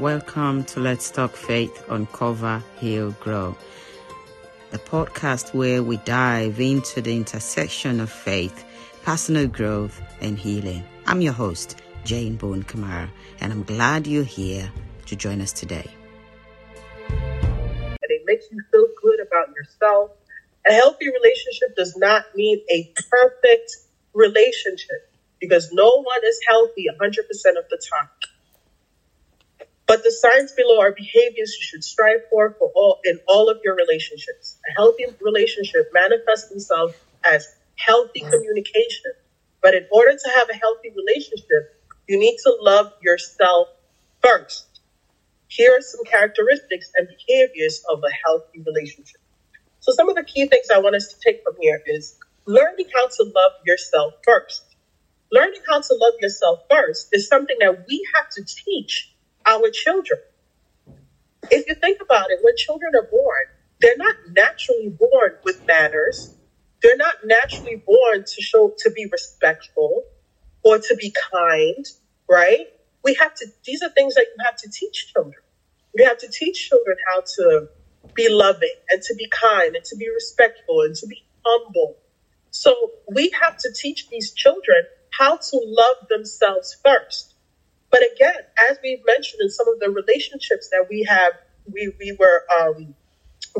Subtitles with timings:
[0.00, 3.54] Welcome to Let's Talk Faith, Uncover, Heal, Grow,
[4.70, 8.64] the podcast where we dive into the intersection of faith,
[9.02, 10.84] personal growth, and healing.
[11.04, 13.10] I'm your host, Jane Boone Kamara,
[13.42, 14.72] and I'm glad you're here
[15.04, 15.90] to join us today.
[17.10, 20.12] And it makes you feel good about yourself.
[20.66, 23.76] A healthy relationship does not mean a perfect
[24.14, 27.18] relationship because no one is healthy 100%
[27.58, 28.08] of the time.
[29.90, 33.58] But the signs below are behaviors you should strive for for all in all of
[33.64, 34.56] your relationships.
[34.70, 36.94] A healthy relationship manifests themselves
[37.24, 39.10] as healthy communication.
[39.60, 41.74] But in order to have a healthy relationship,
[42.06, 43.66] you need to love yourself
[44.22, 44.80] first.
[45.48, 49.20] Here are some characteristics and behaviors of a healthy relationship.
[49.80, 52.16] So some of the key things I want us to take from here is
[52.46, 54.62] learning how to love yourself first.
[55.32, 59.10] Learning how to love yourself first is something that we have to teach
[59.46, 60.20] our children.
[61.50, 63.44] If you think about it, when children are born,
[63.82, 66.30] they're not naturally born with manners.
[66.82, 70.04] They're not naturally born to show to be respectful
[70.64, 71.84] or to be kind,
[72.30, 72.66] right?
[73.04, 75.42] We have to these are things that you have to teach children.
[75.96, 77.68] You have to teach children how to
[78.14, 81.96] be loving and to be kind and to be respectful and to be humble.
[82.50, 82.74] So
[83.12, 84.84] we have to teach these children
[85.18, 87.29] how to love themselves first.
[87.90, 88.34] But again,
[88.70, 91.34] as we've mentioned in some of the relationships that we have,
[91.72, 92.94] we, we were um,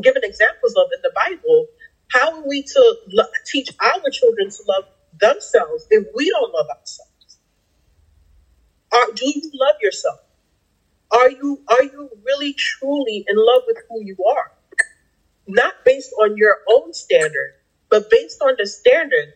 [0.03, 1.67] given examples of in the Bible,
[2.12, 4.84] how are we to lo- teach our children to love
[5.20, 7.11] themselves if we don't love ourselves?
[8.92, 10.20] Are, do you love yourself?
[11.12, 14.53] Are you are you really truly in love with who you are?
[15.48, 17.55] Not based on your own standard,
[17.91, 19.34] but based on the standard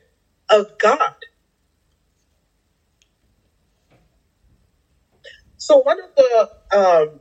[0.50, 1.14] of God.
[5.64, 7.20] So one of the um,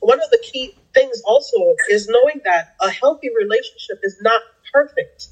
[0.00, 4.42] one of the key things also is knowing that a healthy relationship is not
[4.74, 5.28] perfect.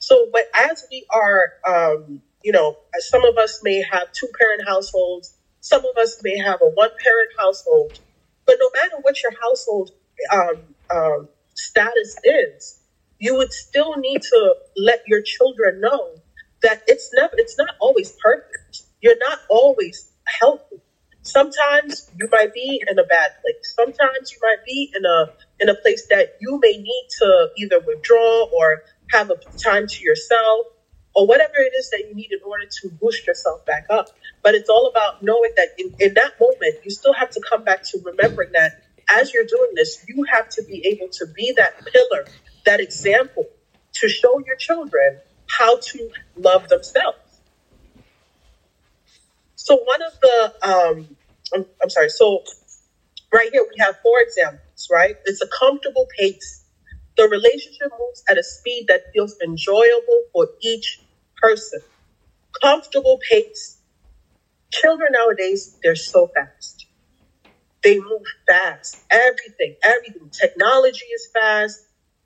[0.00, 4.66] So, but as we are, um, you know, some of us may have two parent
[4.66, 8.00] households, some of us may have a one parent household,
[8.46, 9.92] but no matter what your household
[10.32, 12.80] um, um, status is,
[13.20, 16.16] you would still need to let your children know
[16.62, 18.82] that it's never, it's not always perfect.
[19.00, 20.82] You're not always healthy.
[21.22, 23.74] Sometimes you might be in a bad place.
[23.76, 25.26] Sometimes you might be in a
[25.60, 28.82] in a place that you may need to either withdraw or
[29.12, 30.66] have a time to yourself
[31.14, 34.08] or whatever it is that you need in order to boost yourself back up.
[34.42, 37.64] But it's all about knowing that in, in that moment, you still have to come
[37.64, 38.72] back to remembering that
[39.10, 42.26] as you're doing this, you have to be able to be that pillar,
[42.66, 43.44] that example
[43.94, 45.20] to show your children
[45.50, 47.18] how to love themselves.
[49.66, 51.16] So one of the, um,
[51.54, 52.10] I'm, I'm sorry.
[52.10, 52.42] So
[53.32, 55.16] right here we have four examples, right?
[55.26, 56.64] It's a comfortable pace.
[57.16, 61.00] The relationship moves at a speed that feels enjoyable for each
[61.42, 61.80] person.
[62.62, 63.78] Comfortable pace.
[64.72, 66.86] Children nowadays, they're so fast.
[67.84, 68.98] They move fast.
[69.10, 70.30] Everything, everything.
[70.40, 71.82] Technology is fast.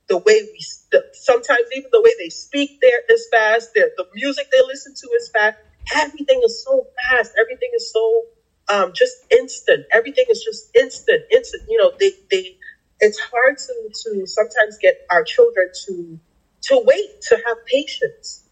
[0.09, 0.61] The way we,
[0.93, 3.71] the, sometimes even the way they speak there is fast.
[3.75, 5.57] The, the music they listen to is fast
[5.95, 7.33] everything is so fast.
[7.41, 8.25] Everything is so
[8.73, 9.87] um, just instant.
[9.93, 11.65] Everything is just instant, instant.
[11.69, 12.57] You know, they, they,
[13.01, 16.19] it's hard to, to sometimes get our children to,
[16.63, 18.45] to wait, to have patience,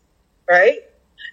[0.49, 0.81] right?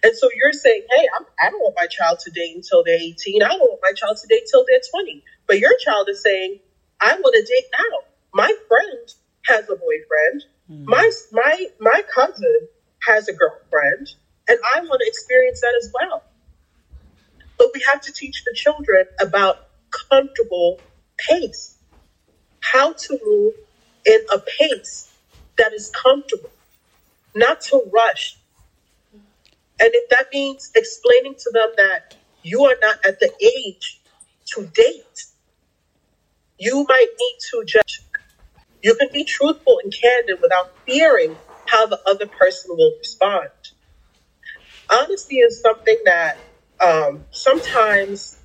[0.02, 2.98] And so you're saying, hey, I'm, I don't want my child to date until they're
[3.00, 3.42] 18.
[3.42, 5.24] I don't want my child to date until they're 20.
[5.46, 6.60] But your child is saying,
[7.00, 7.98] I want to date now.
[8.34, 9.08] My friend
[9.46, 10.44] has a boyfriend.
[10.70, 10.84] Mm.
[10.86, 12.68] My, my, my cousin
[13.08, 14.08] has a girlfriend.
[14.48, 16.24] And I experience that as well.
[17.58, 19.68] But we have to teach the children about
[20.10, 20.80] comfortable
[21.18, 21.76] pace,
[22.60, 23.54] how to move
[24.06, 25.12] in a pace
[25.58, 26.50] that is comfortable,
[27.34, 28.38] not to rush.
[29.80, 34.00] And if that means explaining to them that you are not at the age
[34.54, 35.24] to date,
[36.58, 38.02] you might need to judge.
[38.82, 41.36] You can be truthful and candid without fearing
[41.66, 43.50] how the other person will respond
[44.90, 46.38] honesty is something that
[46.84, 48.36] um, sometimes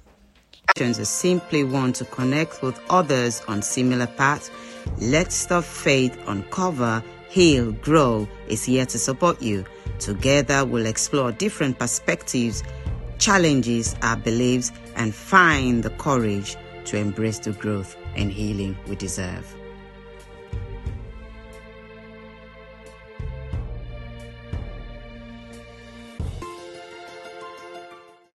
[0.80, 4.50] I simply want to connect with others on similar paths.
[5.00, 9.66] Let's Talk Faith Uncover, Heal, Grow is here to support you.
[10.00, 12.64] Together, we'll explore different perspectives,
[13.20, 16.56] challenges, our beliefs, and find the courage
[16.86, 19.56] to embrace the growth and healing we deserve.